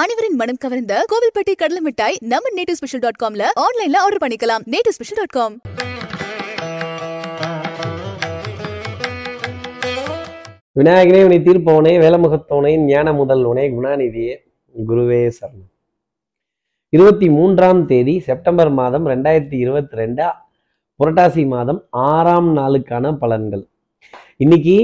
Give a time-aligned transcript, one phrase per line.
[0.00, 4.62] அனைவரின் மனம் கவர்ந்த கோவில்பட்டி கடலை மிட்டாய் நம்ம நேட்டிவ் ஸ்பெஷல் டாட் காம்ல ஆன்லைன்ல ஆர்டர் பண்ணிக்கலாம்.
[4.74, 5.54] Native special dot com.
[10.78, 14.36] விநாயகனே உனி தீர்ப்பவனே வேலமுகத்தவனே ஞான முதல்வனே குணாநிதியே
[14.74, 15.68] குருவே சரணம்.
[16.88, 20.26] இருபத்தி மூன்றாம் தேதி செப்டம்பர் மாதம் ரெண்டாயிரத்தி இருபத்தி ரெண்டு
[21.00, 23.66] புரட்டாசி மாதம் ஆறாம் நாளுக்கான பலன்கள்.
[24.46, 24.78] இன்னைக்கு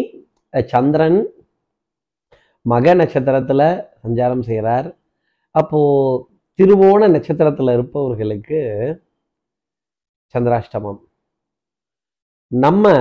[0.75, 1.21] சந்திரன்
[2.63, 3.63] மக நட்சத்திரத்துல
[4.05, 4.87] சஞ்சாரம் செய்கிறார்
[5.61, 5.81] அப்போ
[6.59, 8.61] திருவோண நட்சத்திரத்துல இருப்பவர்களுக்கு
[10.35, 11.01] சந்திராஷ்டமம்.
[12.47, 12.93] நம்ம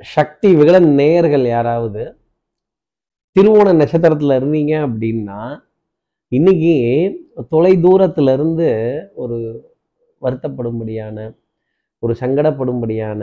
[0.00, 2.02] சக்தி விகடன் நேயர்கள் யாராவது
[3.36, 5.40] திருவோண நட்சத்திரத்துல இருந்தீங்க அப்படின்னா
[6.28, 6.74] இன்னைக்கு
[7.48, 8.68] தொலை தூரத்துல இருந்து
[9.14, 9.38] ஒரு
[10.22, 11.18] வருத்தப்படும்படியான
[11.98, 13.22] ஒரு சங்கடப்படும்படியான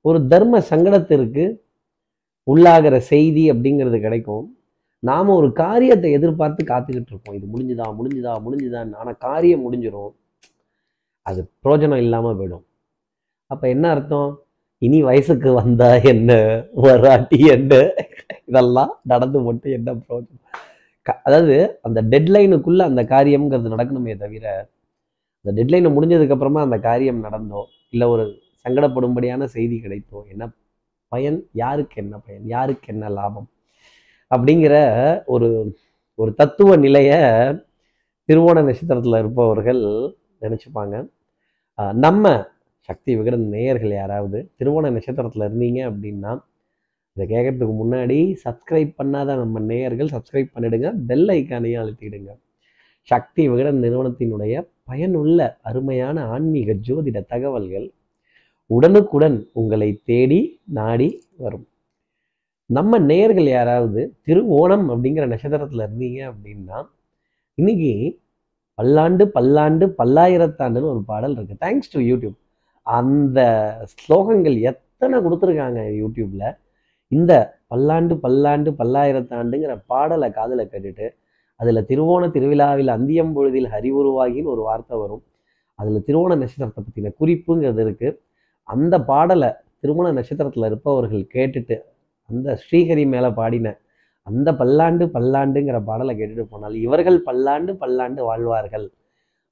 [0.00, 1.44] ஒரு தர்ம சங்கடத்திற்கு
[2.46, 4.57] உள்ளாகிற செய்தி அப்படிங்கிறது கிடைக்கும்.
[4.98, 7.34] நாம் ஒரு காரியத்தை எதிர்பார்த்து காத்துக்கிட்டு இருப்போம்.
[7.34, 10.10] இது முடிஞ்சுதா முடிஞ்சுதா முடிஞ்சுதான் ஆனால் காரியம் முடிஞ்சிடும்
[11.22, 12.64] அது பிரயோஜனம் இல்லாமல் போயிடும்.
[13.46, 14.42] அப்போ என்ன அர்த்தம்?
[14.78, 16.62] இனி வயசுக்கு வந்தா என்ன?
[16.74, 17.92] வராட்டி என்ன?
[18.46, 20.44] இதெல்லாம் நடந்து மட்டும் என்ன பிரோஜனம்?
[21.02, 24.68] க- அதாவது அந்த டெட்லைனுக்குள்ளே அந்த காரியம்ங்கிறது நடக்கணுமே தவிர
[25.42, 28.38] அந்த டெட்லைனை முடிஞ்சதுக்கப்புறமா அந்த காரியம் நடந்தோ இல்லை ஒரு
[28.68, 30.50] சங்கடப்படும்படியான செய்தி கிடைத்தோ என்ன
[31.08, 31.48] பயன்?
[31.52, 32.46] யாருக்கு என்ன பயன்?
[32.46, 33.48] யாருக்கு என்ன லாபம்?
[34.34, 34.74] அப்படிங்கிற
[35.34, 35.48] ஒரு
[36.18, 37.12] ஒரு தத்துவ நிலைய
[38.28, 39.82] திருவோண நட்சத்திரத்தில் இருப்பவர்கள்
[40.44, 40.96] நினச்சிப்பாங்க.
[42.04, 42.32] நம்ம
[42.88, 46.32] சக்தி விகடன் நேயர்கள் யாராவது திருவோண நட்சத்திரத்தில் இருந்தீங்க அப்படின்னா
[47.14, 50.90] இதை கேட்கறதுக்கு முன்னாடி சப்ஸ்கிரைப் பண்ணாத நம்ம நேயர்கள் சப்ஸ்கிரைப் பண்ணிடுங்க.
[51.08, 52.30] பெல் ஐக்கானையும் அழுத்திடுங்க.
[53.08, 54.54] சக்தி விகடன் நிறுவனத்தினுடைய
[54.88, 57.86] பயனுள்ள அருமையான ஆன்மீக ஜோதிட தகவல்கள்
[58.70, 60.40] உடனுக்குடன் உங்களை தேடி
[60.78, 61.08] நாடி
[61.44, 61.66] வரும்.
[62.76, 66.78] நம்ம நேயர்கள் யாராவது திருவோணம் அப்படிங்கிற நட்சத்திரத்தில் இருந்தீங்க அப்படின்னா
[67.58, 67.92] இன்னைக்கு
[68.78, 71.56] பல்லாண்டு பல்லாண்டு பல்லாயிரத்தாண்டுன்னு ஒரு பாடல் இருக்கு.
[71.64, 72.36] தேங்க்ஸ் டு யூடியூப்
[72.86, 73.38] அந்த
[73.92, 76.44] ஸ்லோகங்கள் எத்தனை கொடுத்துருக்காங்க யூடியூப்ல
[77.12, 77.32] இந்த
[77.72, 81.06] பல்லாண்டு பல்லாண்டு பல்லாயிரத்தாண்டுங்கிற பாடலை காதில் கேட்டுட்டு
[81.60, 85.22] அதில் திருவோண திருவிழாவில் அந்தியம் பொழுதில் ஹரிவுருவாகின்னு ஒரு வார்த்தை வரும்.
[85.78, 88.18] அதில் திருவோண நட்சத்திரத்தை பற்றின குறிப்புங்கிறது இருக்குது
[88.68, 89.50] அந்த பாடலை
[89.80, 91.76] திருமண நட்சத்திரத்தில் இருப்பவர்கள் கேட்டுட்டு
[92.30, 93.68] அந்த ஸ்ரீஹரி மேலே பாடின
[94.26, 98.86] அந்த பல்லாண்டு பல்லாண்டுங்கிற பாடலை கேட்டுட்டு போனால் இவர்கள் பல்லாண்டு பல்லாண்டு வாழ்வார்கள்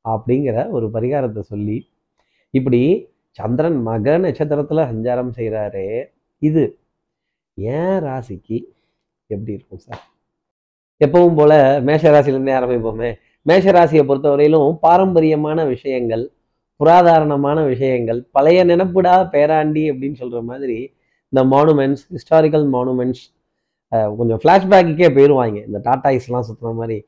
[0.05, 1.77] அப்படிங்கிற ஒரு பரிகாரத்தை சொல்லி
[2.55, 2.81] இப்படி
[3.39, 5.87] சந்திரன் மக நட்சத்திரத்தில் சஞ்சாரம் செய்கிறாரே
[6.43, 6.63] இது
[7.59, 8.59] ஏன் ராசிக்கு
[9.31, 10.03] எப்படி இருக்கும் சார்?
[11.01, 13.11] எப்பவும் போல மேஷராசிலேருந்தே ஆரம்பிப்போமே.
[13.47, 16.25] மேஷராசியை பொறுத்தவரையிலும் பாரம்பரியமான விஷயங்கள்
[16.81, 20.79] புராதாரணமான விஷயங்கள் பழைய நினப்புடா பேராண்டி அப்படின்னு சொல்கிற மாதிரி
[21.33, 23.25] இந்த மானுமெண்ட்ஸ் ஹிஸ்டாரிக்கல் மானுமெண்ட்ஸ்
[24.19, 26.99] கொஞ்சம் ஃப்ளாஷ்பேக்குக்கே போயிடுவாங்க இந்த டாட்டா ஐஸ்லாம் சுற்றுற மாதிரி.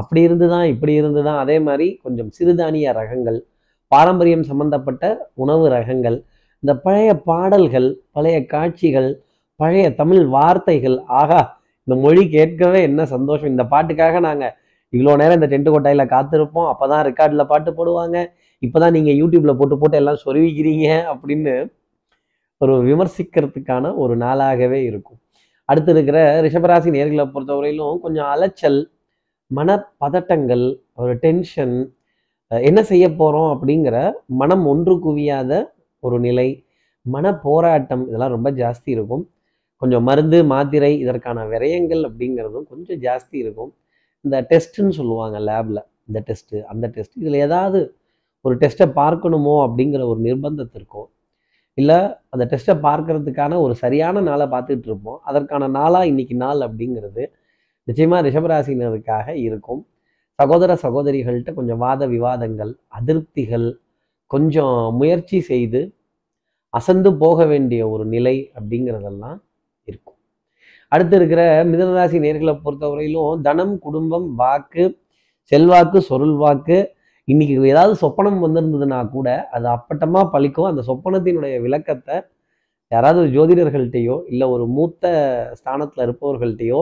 [0.00, 3.38] அப்படி இருந்து தான் இப்படி இருந்து தான் அதே மாதிரி கொஞ்சம் சிறுதானிய ரகங்கள்
[3.92, 5.04] பாரம்பரியம் சம்பந்தப்பட்ட
[5.42, 6.16] உணவு ரகங்கள்
[6.62, 9.10] இந்த பழைய பாடல்கள் பழைய காட்சிகள்
[9.60, 10.96] பழைய தமிழ் வார்த்தைகள்.
[11.20, 11.40] ஆகா
[11.86, 13.50] இந்த மொழி கேட்கவே என்ன சந்தோஷம்.
[13.54, 14.54] இந்த பாட்டுக்காக நாங்கள்
[14.92, 16.68] இவ்வளோ நேரம் இந்த டென்ட் கொட்டாயில் காத்திருப்போம்.
[16.72, 18.18] அப்போ தான் ரெக்கார்டில் பாட்டு போடுவாங்க.
[18.62, 21.54] இப்போ தான் நீங்கள் யூடியூப்பில் போட்டு போட்டு எல்லாம் சொருவிக்கிறீங்க அப்படின்னு
[22.62, 25.18] ஒரு விமர்சிக்கிறதுக்கான ஒரு நாளாகவே இருக்கும்.
[25.68, 28.80] அடுத்து இருக்கிற ரிஷபராசி நேர்களை பொறுத்தவரையிலும் கொஞ்சம் அலைச்சல்
[29.50, 30.64] மன பதட்டங்கள்
[31.00, 31.74] ஒரு டென்ஷன்
[32.50, 33.96] என்ன செய்ய போகிறோம் அப்படிங்கிற
[34.40, 35.52] மனம் ஒன்று குவியாத
[36.06, 36.48] ஒரு நிலை
[37.06, 39.24] மன போராட்டம் இதெல்லாம் ரொம்ப ஜாஸ்தி இருக்கும்.
[39.82, 43.72] கொஞ்சம் மருந்து மாத்திரை இதற்கான விரயங்கள் அப்படிங்கிறதும் கொஞ்சம் ஜாஸ்தி இருக்கும்.
[44.24, 47.80] இந்த டெஸ்ட்டுன்னு சொல்லுவாங்க லேபில் இந்த டெஸ்ட்டு அந்த டெஸ்ட் இதில் ஏதாவது
[48.44, 51.08] ஒரு டெஸ்ட்டை பார்க்கணுமோ அப்படிங்கிற ஒரு நிர்பந்தத்திற்கும்
[51.78, 51.98] இல்லை
[52.32, 55.20] அந்த டெஸ்ட்டை பார்க்கறதுக்கான ஒரு சரியான நாளை பார்த்துட்டு இருப்போம்.
[55.30, 57.22] அதற்கான நாளாக இன்னைக்கு நாள் அப்படிங்கிறது
[57.88, 59.80] நிச்சயமாக ரிஷபராசினருக்காக இருக்கும்.
[60.38, 63.68] சகோதர சகோதரிகள்கிட்ட கொஞ்சம் வாத விவாதங்கள் அதிருப்திகள்
[64.30, 65.80] கொஞ்சம் முயற்சி செய்து
[66.74, 69.38] அசந்து போக வேண்டிய ஒரு நிலை அப்படிங்கிறதெல்லாம்
[69.88, 70.18] இருக்கும்.
[70.92, 74.84] அடுத்து இருக்கிற மிதனராசி நேர்களை பொறுத்தவரையிலும் தனம் குடும்பம் வாக்கு
[75.52, 76.78] செல்வாக்கு சொருள் வாக்கு
[77.28, 80.68] இன்னைக்கு ஏதாவது சொப்பனம் வந்திருந்ததுன்னா கூட அது அப்பட்டமாக பழிக்கும்.
[80.70, 82.16] அந்த சொப்பனத்தினுடைய விளக்கத்தை
[82.92, 85.04] யாராவது ஒரு ஜோதிடர்கள்ட்டையோ இல்லை ஒரு மூத்த
[85.60, 86.80] ஸ்தானத்தில் இருப்பவர்கள்ட்டையோ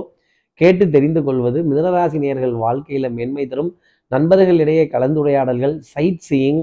[0.60, 3.70] கேட்டு தெரிந்து கொள்வது மிதனராசி நேர்கள் வாழ்க்கையில் மேன்மை தரும்.
[4.12, 6.62] நண்பர்களிடையே கலந்துரையாடல்கள் சைட் சீயிங்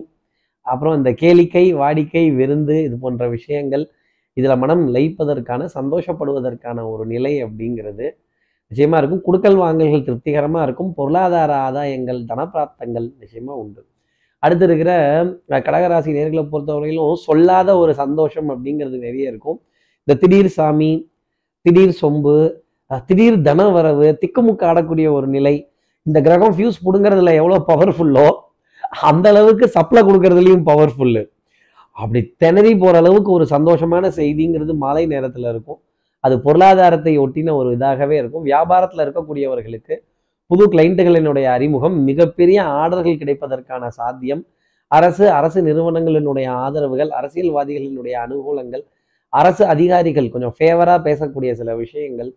[0.65, 3.85] அப்புறம் இந்த கேளிக்கை வாடிக்கை விருந்து இது போன்ற விஷயங்கள்.
[4.37, 8.07] இதில் மனம் லயிப்பதற்கான சந்தோஷப்படுவதற்கான ஒரு நிலை அப்படிங்கிறது.
[8.71, 9.23] நிச்சயமா இருக்கும்.
[9.27, 10.89] குடுக்கல் வாங்கல்கள் திருப்திகரமா இருக்கும்.
[10.97, 13.81] பொருளாதார ஆதாயங்கள் தனப்பிராப்தங்கள் நிச்சயமா உண்டு.
[14.43, 14.91] அடுத்து இருக்கிற
[15.67, 19.57] கடகராசி நேர்களை பொறுத்தவரையிலும் சொல்லாத ஒரு சந்தோஷம் அப்படிங்கிறது நிறைய இருக்கும்.
[20.07, 20.91] இந்த திடீர் சாமி
[21.65, 22.35] திடீர் சொம்பு
[23.07, 25.55] திடீர் தன வரவு திக்குமுக்கு ஆடக்கூடிய ஒரு நிலை
[26.05, 28.27] இந்த கிரகம் ஃபியூஸ் பிடுங்கிறதுல எவ்வளோ பவர்ஃபுல்லோ
[29.09, 31.23] அந்த அளவுக்கு சப்ளை கொடுக்கறதுலையும் பவர்ஃபுல்லு
[31.97, 35.79] அப்படி திணறி போகிற அளவுக்கு ஒரு சந்தோஷமான செய்திங்கிறது மாலை நேரத்தில் இருக்கும்.
[36.23, 38.45] அது பொருளாதாரத்தை ஒட்டின ஒரு இதாகவே இருக்கும்.
[38.49, 39.95] வியாபாரத்தில் இருக்கக்கூடியவர்களுக்கு
[40.51, 44.43] புது கிளைண்ட்டுகளினுடைய அறிமுகம் மிகப்பெரிய ஆர்டர்கள் கிடைப்பதற்கான சாத்தியம்
[44.91, 48.83] அரசு அரசு நிறுவனங்களினுடைய ஆதரவுகள் அரசியல்வாதிகளினுடைய அனுகூலங்கள்
[49.33, 52.29] அரசு அதிகாரிகள் கொஞ்சம் ஃபேவராக பேசக்கூடிய சில விஷயங்கள்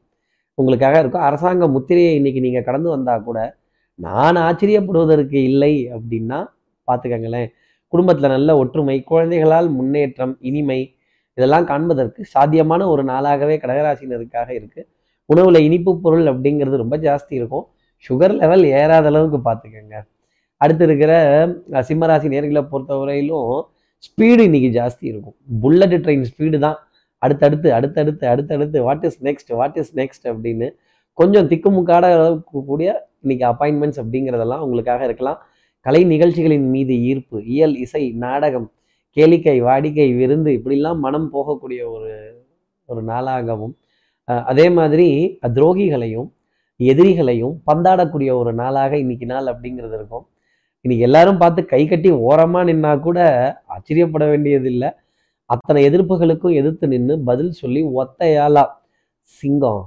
[0.59, 1.27] உங்களுக்காக இருக்கும்.
[1.29, 3.39] அரசாங்க முத்திரையை இன்னைக்கு நீங்கள் கடந்து வந்தால் கூட
[3.99, 6.39] நான் ஆச்சரியப்படுவதற்கு இல்லை அப்படின்னா
[6.89, 7.49] பார்த்துக்கங்களேன்.
[7.93, 10.81] குடும்பத்தில் நல்ல ஒற்றுமை குழந்தைகளால் முன்னேற்றம் இனிமை
[11.41, 14.81] இதெல்லாம் காண்பதற்கு சாத்தியமான ஒரு நாளாகவே கடகராசினருக்காக இருக்கு.
[15.33, 17.65] உணவுல இனிப்பு பொருள் அப்படிங்கிறது ரொம்ப ஜாஸ்தி இருக்கும்.
[18.05, 19.97] சுகர் லெவல் ஏறாத அளவுக்கு பார்த்துக்கோங்க.
[20.61, 21.13] அடுத்து இருக்கிற
[21.89, 23.53] சிம்மராசி நேர்களை பொறுத்தவரையிலும்
[24.07, 25.37] ஸ்பீடு இன்னைக்கு ஜாஸ்தி இருக்கும்.
[25.63, 26.79] புல்லட் ட்ரெயின் ஸ்பீடு தான்.
[27.23, 30.69] அடுத்தடுத்து அடுத்தடுத்து அடுத்தடுத்து what is next what is next அப்படின்னு
[31.19, 32.91] கொஞ்சம் திக்குமுக்காட அளவுக்கு கூடிய
[33.25, 35.39] இன்னைக்கு அப்பாயின்மெண்ட்ஸ் அப்படிங்கிறதெல்லாம் உங்களுக்காக இருக்கலாம்.
[35.87, 38.69] கலை நிகழ்ச்சிகளின் மீது ஈர்ப்பு இயல் இசை நாடகம்
[39.17, 42.13] கேளிக்கை வாடிக்கை விருந்து இப்படிலாம் மனம் போகக்கூடிய ஒரு
[42.89, 43.75] ஒரு நாளாகவும்
[44.49, 45.09] அதே மாதிரி
[45.57, 46.29] துரோகிகளையும்
[46.81, 50.25] எதிரிகளையும் பந்தாடக்கூடிய ஒரு நாளாக இன்னைக்கு நாள் அப்படிங்கிறது இருக்கும்.
[50.85, 53.19] இன்னைக்கு எல்லாரும் பார்த்து கை கட்டி ஓரமாக நின்னா கூட
[53.75, 54.91] ஆச்சரியப்பட வேண்டியதில்லை.
[55.51, 58.65] அத்தனை எதிர்ப்புகளுக்கும் எதிர்த்து நின்று பதில் சொல்லி ஒத்தையாளா
[59.41, 59.83] சிங்கம்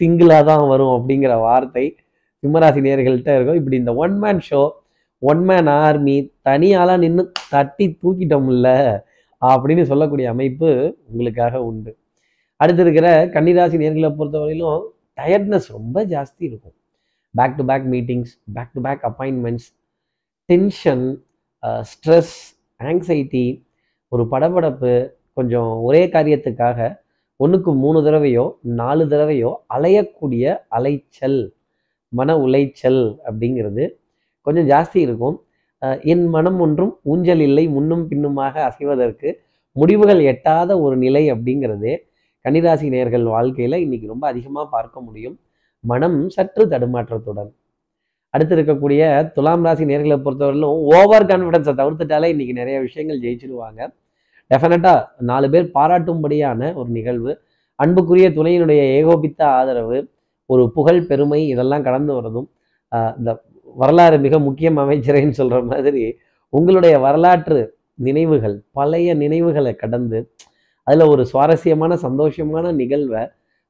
[0.00, 1.84] சிங்கிளாக தான் வரும் அப்படிங்கிற வார்த்தை
[2.42, 3.58] சிம்மராசி நேர்கள்ட்ட இருக்கும்.
[3.60, 4.60] இப்படி இந்த one man show
[5.22, 6.16] one man army
[6.48, 7.22] தனியாளா நின்று
[7.52, 8.68] தட்டி தூக்கிட்டோம்ல
[9.42, 10.68] அப்படின்னு சொல்லக்கூடிய அமைப்பு
[11.08, 11.92] உங்களுக்காக உண்டு.
[12.60, 14.84] அடுத்து இருக்கிற கன்னிராசி நேர்களை பொறுத்தவரையிலும்
[15.18, 16.76] டயர்ட்னஸ் ரொம்ப ஜாஸ்தி இருக்கும்.
[17.34, 19.68] Back to back meetings back to back appointments
[20.48, 21.04] tension
[21.90, 22.36] stress
[22.80, 23.46] anxiety
[24.12, 24.92] ஒரு படபடப்பு
[25.32, 26.88] கொஞ்சம் ஒரே காரியத்துக்காக
[27.40, 28.44] ஒன்றுக்கு மூணு தடவையோ
[28.80, 31.40] நாலு தடவையோ அலையக்கூடிய அலைச்சல்
[32.12, 33.84] மன உளைச்சல் அப்படிங்கிறது
[34.48, 35.36] கொஞ்சம் ஜாஸ்தி இருக்கும்.
[36.12, 39.28] என் மனம் ஒன்றும் ஊஞ்சல் இல்லை முன்னும் பின்னுமாக அசைவதற்கு
[39.76, 41.90] முடிவுகள் எட்டாத ஒரு நிலை அப்படிங்கிறது
[42.44, 45.36] கன்னிராசி நேர்கள் வாழ்க்கையில் இன்னைக்கு ரொம்ப அதிகமாக பார்க்க முடியும்.
[45.84, 47.50] மனம் சற்று தடுமாற்றத்துடன்.
[48.34, 49.02] அடுத்து இருக்கக்கூடிய
[49.36, 53.80] துலாம் ராசி நேர்களை பொறுத்தவரையிலும் ஓவர் கான்ஃபிடன்ஸை தவிர்த்துட்டாலே இன்னைக்கு நிறைய விஷயங்கள் ஜெயிச்சிடுவாங்க
[54.50, 55.00] டெஃபினட்டாக
[55.30, 57.32] நாலு பேர் பாராட்டும்படியான ஒரு நிகழ்வு.
[57.78, 59.98] அன்புக்குரிய துணையினுடைய ஏகோபித்த ஆதரவு
[60.50, 62.48] ஒரு புகழ் பெருமை இதெல்லாம் கடந்து வரதும்
[63.18, 63.30] இந்த
[63.76, 66.18] வரலாறு மிக முக்கியம் அமைச்சரேன்னு சொல்கிற மாதிரி
[66.48, 70.32] உங்களுடைய வரலாற்று நினைவுகள் பழைய நினைவுகளை கடந்து
[70.86, 73.22] அதில் ஒரு சுவாரஸ்யமான சந்தோஷமான நிகழ்வை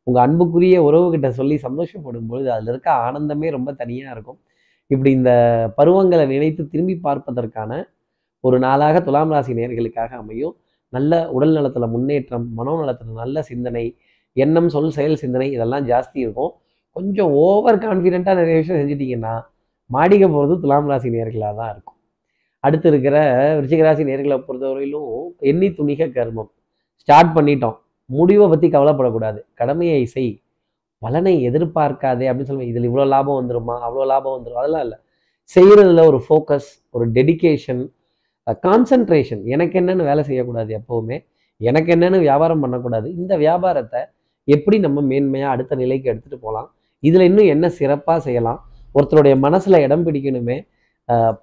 [0.06, 4.38] உங்கள் அன்புக்குரிய உறவுகிட்ட சொல்லி சந்தோஷப்படும் பொழுது அதில் இருக்க ஆனந்தமே ரொம்ப தனியாக இருக்கும்.
[4.86, 5.32] இப்படி இந்த
[5.76, 7.90] பருவங்களை நினைத்து திரும்பி பார்ப்பதற்கான
[8.40, 10.56] ஒரு நாளாக துலாம் ராசி நேர்களுக்காக அமையும்.
[10.88, 13.96] நல்ல உடல் நலத்தில் முன்னேற்றம் மனோநலத்தில் நல்ல சிந்தனை
[14.32, 16.52] எண்ணம் சொல் செயல் சிந்தனை இதெல்லாம் ஜாஸ்தி இருக்கும்.
[16.92, 19.34] கொஞ்சம் ஓவர் கான்ஃபிடென்ட்டாக நிறைய விஷயம் செஞ்சிட்டிங்கன்னா
[19.94, 21.96] மாடிக்க போகிறது துலாம் ராசி நேர்களாக தான் இருக்கும்.
[22.64, 23.16] அடுத்து இருக்கிற
[23.58, 25.10] விருச்சிகராசி நேர்களை பொறுத்தவரையிலும்
[25.50, 26.50] எண்ணி துணிக கர்மம்.
[27.02, 27.76] ஸ்டார்ட் பண்ணிட்டோம்.
[28.10, 29.40] முடிவை பற்றி கவலைப்படக்கூடாது.
[29.60, 30.32] கடமையை செய்.
[31.02, 33.76] பலனை எதிர்பார்க்காதே அப்படின்னு சொல்லுவேன் இதில் இவ்வளோ லாபம் வந்துருமா?
[33.86, 34.98] அவ்வளோ லாபம் வந்துடும் அதெல்லாம் இல்லை.
[35.56, 37.82] செய்கிறதுல ஒரு ஃபோக்கஸ் ஒரு டெடிகேஷன்
[38.66, 41.16] கான்சன்ட்ரேஷன் எனக்கு என்னென்னு வேலை செய்யக்கூடாது எப்போவுமே.
[41.60, 43.08] எனக்கு என்னென்னு வியாபாரம் பண்ணக்கூடாது.
[43.20, 44.00] இந்த வியாபாரத்தை
[44.48, 46.68] எப்படி நம்ம மேன்மையாக அடுத்த நிலைக்கு எடுத்துகிட்டு போகலாம்?
[47.02, 48.60] இதில் இன்னும் என்ன சிறப்பாக செய்யலாம்?
[48.94, 50.66] ஒருத்தருடைய மனசில் இடம் பிடிக்கணுமே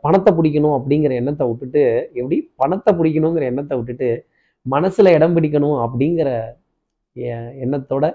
[0.02, 4.26] பணத்தை பிடிக்கணும் அப்படிங்கிற எண்ணத்தை விட்டுட்டு எப்படி பணத்தை பிடிக்கணுங்கிற எண்ணத்தை விட்டுட்டு
[4.62, 6.44] மனசில் இடம் பிடிக்கணும் அப்படிங்கிற
[7.14, 8.14] எ- எண்ணத்தோட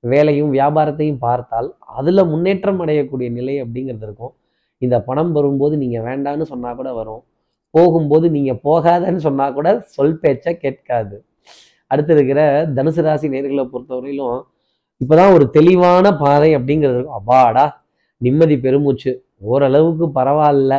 [0.00, 4.34] வேலையும் வியாபாரத்தையும் பார்த்தால் அதில் முன்னேற்றம் அடையக்கூடிய நிலை அப்படிங்கிறது இருக்கும்.
[4.78, 7.22] இந்த பணம் வரும்போது நீங்கள் வேண்டான்னு சொன்னால் கூட வரும்.
[7.70, 11.24] போகும்போது நீங்கள் போகாதன்னு சொன்னால் கூட சொல் பேச்சை கேட்காது.
[11.86, 14.42] அடுத்து இருக்கிற தனுசு ராசி நேர்களை பொறுத்தவரையிலும்
[15.00, 17.14] இப்போதான் ஒரு தெளிவான பாதை அப்படிங்கிறது இருக்கும்.
[17.14, 17.83] அப்பாடா
[18.26, 19.12] நிம்மதி பெருமூச்சு.
[19.52, 20.74] ஓரளவுக்கு பரவாயில்ல.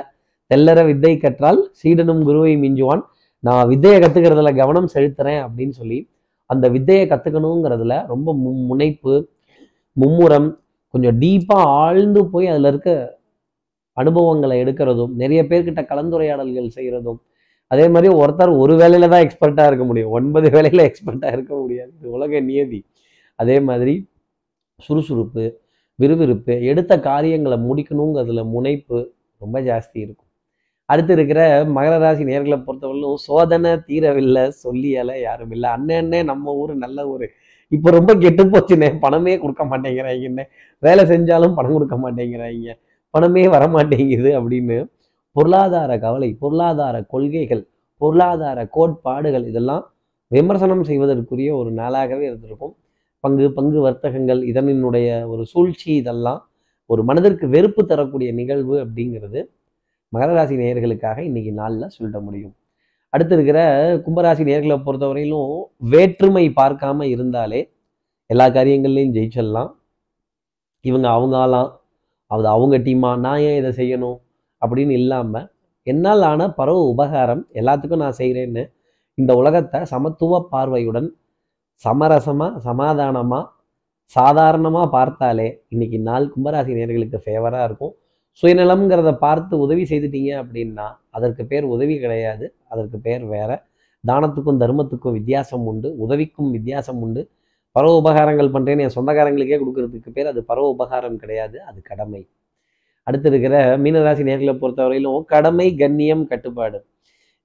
[0.52, 3.04] தெல்லற வித்தை கற்றால் சீடனும் குருவை மிஞ்சுவான்.
[3.44, 6.00] நான் வித்தையை கற்றுக்கிறதுல கவனம் செலுத்துறேன் அப்படின்னு சொல்லி
[6.50, 8.30] அந்த வித்தையை கற்றுக்கணுங்கிறதுல ரொம்ப
[8.70, 9.14] முனைப்பு
[9.98, 10.48] மும்முரம்
[10.94, 12.90] கொஞ்சம் டீப்பாக ஆழ்ந்து போய் அதில் இருக்க
[13.98, 17.20] அனுபவங்களை எடுக்கிறதும் நிறைய பேர்கிட்ட கலந்துரையாடல்கள் செய்கிறதும்
[17.72, 20.12] அதே மாதிரி ஒருத்தர் ஒரு வேலையில தான் எக்ஸ்பர்ட்டாக இருக்க முடியும்.
[20.18, 21.92] ஒன்பது வேலையில் எக்ஸ்பர்ட்டாக இருக்க முடியாது.
[22.00, 22.80] இது உலக நியதி.
[23.40, 23.96] அதே மாதிரி
[24.80, 25.44] சுறுசுறுப்பு
[26.00, 28.98] விறுவிறுப்பு எடுத்த காரியங்களை முடிக்கணுங்கிறதுல முனைப்பு
[29.42, 30.30] ரொம்ப ஜாஸ்தி இருக்கும்.
[30.90, 31.42] அடுத்து இருக்கிற
[31.76, 35.70] மகர ராசி நேர்களை பொறுத்தவரையிலும் சோதனை தீரவில்லை சொல்லியல யாரும் இல்லை.
[35.78, 37.26] அண்ணன்னே நம்ம ஊர் நல்ல ஊர்.
[37.72, 38.90] இப்போ ரொம்ப கெட்டு போச்சுண்ணே.
[39.04, 40.46] பணமே கொடுக்க மாட்டேங்கிறாங்கண்ணே
[40.84, 42.76] வேலை செஞ்சாலும் பணம் கொடுக்க மாட்டேங்கிறாங்க
[43.14, 44.78] பணமே வர மாட்டேங்குது அப்படின்னு
[45.36, 47.64] பொருளாதார கவலை பொருளாதார கொள்கைகள்
[48.02, 49.84] பொருளாதார கோட்பாடுகள் இதெல்லாம்
[50.32, 52.74] விமர்சனம் செய்வதற்குரிய ஒரு நாளாகவே இருந்திருக்கும்.
[53.26, 56.42] பங்கு பங்கு வர்த்தகங்கள் இதனினுடைய ஒரு சூழ்ச்சி இதெல்லாம்
[56.90, 59.40] ஒரு மனதிற்கு வெறுப்பு தரக்கூடிய நிகழ்வு அப்படிங்கிறது
[60.14, 62.54] மகர ராசி நேயர்களுக்காக இன்னைக்கு நாளில் சொல்லிட முடியும்.
[63.14, 63.60] அடுத்து இருக்கிற
[64.06, 65.52] கும்பராசி நேர்களை பொறுத்தவரையிலும்
[65.92, 67.62] வேற்றுமை பார்க்காம இருந்தாலே
[68.30, 69.72] எல்லா காரியங்கள்லையும் ஜெயிச்சிடலாம்.
[70.86, 71.72] இவங்க அவங்களாம்
[72.32, 74.18] அது அவங்க டீமா நான் ஏன் இதை செய்யணும்
[74.62, 75.48] அப்படின்னு இல்லாமல்
[75.88, 78.64] என்னால் ஆன பரவ உபகாரம் எல்லாத்துக்கும் நான் செய்கிறேன்னு
[79.18, 81.10] இந்த உலகத்தை சமத்துவ பார்வையுடன்
[81.84, 83.44] சமரசமாக சமாதானமாக
[84.16, 87.94] சாதாரணமாக பார்த்தாலே இன்னைக்கு நாள் கும்பராசி நேர்களுக்கு ஃபேவராக இருக்கும்.
[88.44, 93.52] சுயநலம்ங்கிறத பார்த்து உதவி செய்துட்டீங்க அப்படின்னா அதற்கு பேர் உதவி கிடையாது அதற்கு பேர் வேற.
[94.04, 97.22] தானத்துக்கும் தர்மத்துக்கும் வித்தியாசம் உண்டு உதவிக்கும் வித்தியாசம் உண்டு.
[97.76, 102.22] பரவ உபகாரங்கள் பண்ணுறேன்னு என் சொந்தக்காரங்களுக்கே கொடுக்கறதுக்கு பேர் அது பரவ உபகாரம் கிடையாது அது கடமை.
[103.08, 106.80] அடுத்து இருக்கிற மீனராசி நேர்களை பொறுத்தவரையிலும் கடமை கண்ணியம் கட்டுப்பாடு.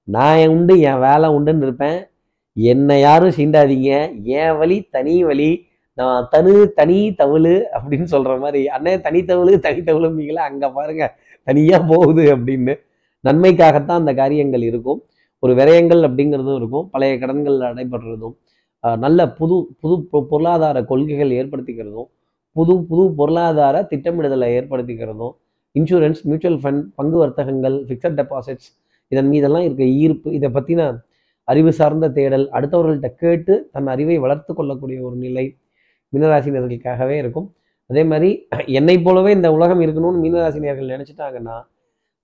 [0.07, 1.99] நான் உண்டு என் வேலை உண்டுன்னு இருப்பேன்.
[2.53, 4.21] என்னை யாரும் சீண்டாதீங்க.
[4.23, 9.79] என் வழி தனி வழி நான் தனு தனி தவுளு அப்படின்னு சொல்கிற மாதிரி அண்ணே தனி தவுளு தனி
[9.79, 12.75] தவுளும்பீங்களா பாருங்க தனியாக போகுது அப்படின்னு.
[13.23, 15.03] நன்மைக்காகத்தான் அந்த காரியங்கள் இருக்கும்.
[15.39, 16.89] ஒரு விரயங்கள் அப்படிங்கிறதும் இருக்கும்.
[16.89, 18.33] பழைய கடன்கள் நடைபெறுறதும்
[18.97, 22.07] நல்ல புது புது பொ- பொருளாதார கொள்கைகள் ஏற்படுத்திக்கிறதும்
[22.51, 25.31] புது புது பொருளாதார திட்டமிடுதலை ஏற்படுத்திக்கிறதும்
[25.79, 28.69] இன்சூரன்ஸ் மியூச்சுவல் ஃபண்ட் பங்கு வர்த்தகங்கள் ஃபிக்ஸட் டெபாசிட்ஸ்
[29.07, 31.01] இதன் மீதெல்லாம் இருக்க ஈர்ப்பு இதை பற்றின
[31.51, 35.45] அறிவு சார்ந்த தேடல் அடுத்தவர்கள்ட்ட கேட்டு தன் அறிவை வளர்த்து கொள்ளக்கூடிய ஒரு நிலை
[36.13, 37.47] மீனராசினியர்களுக்காகவே இருக்கும்.
[37.89, 38.29] அதே மாதிரி
[38.79, 41.57] என்னை போலவே இந்த உலகம் இருக்கணும்னு மீனராசினியர்கள் நினச்சிட்டாங்கன்னா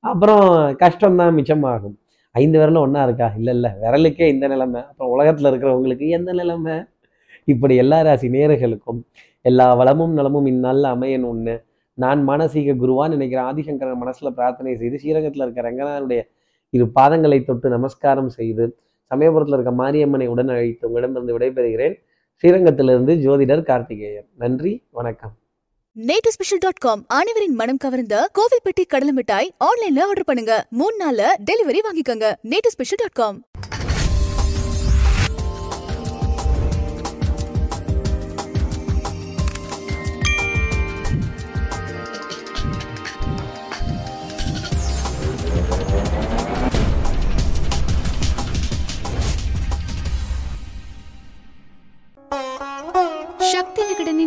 [0.03, 0.43] அப்புறம்
[0.83, 1.95] கஷ்டம்தான் மிச்சமாகும்.
[2.35, 3.27] ஐந்து விரலும் ஒன்றா இருக்கா?
[3.39, 3.71] இல்லை இல்லை.
[3.83, 4.81] விரலுக்கே இந்த நிலைமை.
[4.89, 6.75] அப்புறம் உலகத்தில் இருக்கிறவங்களுக்கு எந்த நிலைமை?
[7.53, 8.99] இப்படி எல்லா ராசி நேர்களுக்கும்
[9.45, 11.55] எல்லா வளமும் நலமும் இந்நாளில் அமையணும்னு
[11.97, 16.21] நான் மானசீக குருவான்னு நினைக்கிறேன் ஆதிசங்கரன் மனசில் பிரார்த்தனை செய்து ஸ்ரீரங்கத்தில் இருக்கிற ரங்கநாதனுடைய
[16.73, 18.65] இரு பாதங்களை தொட்டு நமஸ்காரம் செய்து
[19.15, 21.95] சமயபுரத்தில் இருக்க மாரியம்மனை உடன் அழைத்து உங்களிடமிருந்து விடைபெறுகிறேன்.
[22.43, 24.27] ஸ்ரீரங்கத்திலிருந்து ஜோதிடர் கார்த்திகேயன்.
[24.37, 25.31] நன்றி வணக்கம்.
[26.07, 30.65] நேட்டு ஸ்பெஷல் டாட் காம் அனைவரின் மனம் கவர்ந்த கோவில்பட்டி கடலை மிட்டாய் ஆன்லைன்ல ஆர்டர் பண்ணுங்க.
[30.69, 31.21] மூணு நாள்ல
[31.51, 32.33] டெலிவரி வாங்கிக்கோங்க.
[32.43, 33.46] நேட்டு ஸ்பெஷல் டாட் காம்